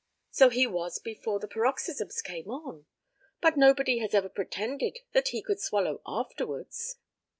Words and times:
So 0.31 0.49
he 0.49 0.65
was 0.65 0.97
before 0.97 1.39
the 1.39 1.47
paroxysms 1.47 2.23
came 2.23 2.49
on; 2.49 2.87
but 3.39 3.55
nobody 3.55 3.99
has 3.99 4.15
ever 4.15 4.29
pretended 4.29 4.97
that 5.11 5.27
he 5.27 5.43
could 5.43 5.59
swallow 5.59 6.01
afterwards. 6.07 6.95